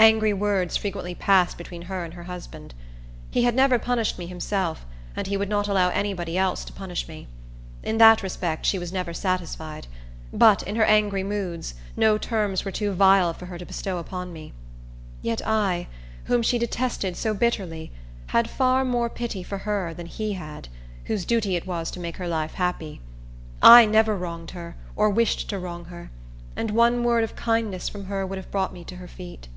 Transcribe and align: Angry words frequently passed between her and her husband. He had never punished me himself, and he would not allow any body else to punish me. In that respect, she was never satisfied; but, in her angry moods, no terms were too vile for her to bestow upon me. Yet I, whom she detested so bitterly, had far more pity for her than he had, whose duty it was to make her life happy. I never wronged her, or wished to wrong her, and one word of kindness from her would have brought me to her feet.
Angry 0.00 0.32
words 0.32 0.76
frequently 0.76 1.14
passed 1.16 1.58
between 1.58 1.82
her 1.82 2.04
and 2.04 2.14
her 2.14 2.22
husband. 2.22 2.72
He 3.32 3.42
had 3.42 3.56
never 3.56 3.80
punished 3.80 4.16
me 4.16 4.26
himself, 4.26 4.86
and 5.16 5.26
he 5.26 5.36
would 5.36 5.48
not 5.48 5.66
allow 5.66 5.88
any 5.88 6.14
body 6.14 6.38
else 6.38 6.64
to 6.66 6.72
punish 6.72 7.08
me. 7.08 7.26
In 7.82 7.98
that 7.98 8.22
respect, 8.22 8.64
she 8.64 8.78
was 8.78 8.92
never 8.92 9.12
satisfied; 9.12 9.88
but, 10.32 10.62
in 10.62 10.76
her 10.76 10.84
angry 10.84 11.24
moods, 11.24 11.74
no 11.96 12.16
terms 12.16 12.64
were 12.64 12.70
too 12.70 12.92
vile 12.92 13.32
for 13.34 13.46
her 13.46 13.58
to 13.58 13.66
bestow 13.66 13.98
upon 13.98 14.32
me. 14.32 14.52
Yet 15.20 15.42
I, 15.44 15.88
whom 16.24 16.42
she 16.42 16.58
detested 16.58 17.16
so 17.16 17.34
bitterly, 17.34 17.90
had 18.28 18.48
far 18.48 18.84
more 18.84 19.10
pity 19.10 19.42
for 19.42 19.58
her 19.58 19.92
than 19.92 20.06
he 20.06 20.34
had, 20.34 20.68
whose 21.06 21.24
duty 21.24 21.56
it 21.56 21.66
was 21.66 21.90
to 21.90 22.00
make 22.00 22.18
her 22.18 22.28
life 22.28 22.54
happy. 22.54 23.00
I 23.60 23.84
never 23.84 24.16
wronged 24.16 24.52
her, 24.52 24.76
or 24.94 25.10
wished 25.10 25.50
to 25.50 25.58
wrong 25.58 25.86
her, 25.86 26.12
and 26.54 26.70
one 26.70 27.02
word 27.02 27.24
of 27.24 27.34
kindness 27.34 27.88
from 27.88 28.04
her 28.04 28.24
would 28.24 28.38
have 28.38 28.52
brought 28.52 28.72
me 28.72 28.84
to 28.84 28.96
her 28.96 29.08
feet. 29.08 29.48